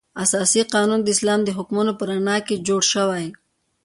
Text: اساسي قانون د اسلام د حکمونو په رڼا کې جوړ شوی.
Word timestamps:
اساسي 0.23 0.61
قانون 0.73 0.99
د 1.03 1.07
اسلام 1.15 1.39
د 1.43 1.49
حکمونو 1.57 1.91
په 1.99 2.03
رڼا 2.09 2.37
کې 2.47 2.63
جوړ 2.67 2.81
شوی. 2.93 3.25